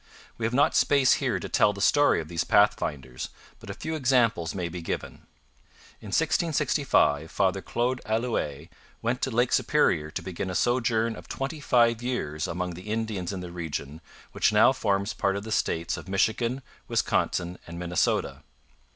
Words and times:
We 0.35 0.47
have 0.47 0.53
not 0.55 0.73
space 0.73 1.13
here 1.21 1.39
to 1.39 1.47
tell 1.47 1.73
the 1.73 1.79
story 1.79 2.19
of 2.19 2.27
these 2.27 2.43
pathfinders, 2.43 3.29
but 3.59 3.69
a 3.69 3.75
few 3.75 3.93
examples 3.93 4.55
may 4.55 4.67
be 4.67 4.81
given. 4.81 5.27
In 6.01 6.07
1665 6.07 7.29
Father 7.29 7.61
Claude 7.61 8.01
Allouez 8.03 8.67
went 9.03 9.21
to 9.21 9.29
Lake 9.29 9.53
Superior 9.53 10.09
to 10.09 10.23
begin 10.23 10.49
a 10.49 10.55
sojourn 10.55 11.15
of 11.15 11.27
twenty 11.27 11.59
five 11.59 12.01
years 12.01 12.47
among 12.47 12.71
the 12.73 12.89
Indians 12.89 13.31
in 13.31 13.41
the 13.41 13.51
region 13.51 14.01
which 14.31 14.51
now 14.51 14.71
forms 14.73 15.13
part 15.13 15.35
of 15.35 15.43
the 15.43 15.51
states 15.51 15.97
of 15.97 16.09
Michigan, 16.09 16.63
Wisconsin, 16.87 17.59
and 17.67 17.77
Minnesota. 17.77 18.41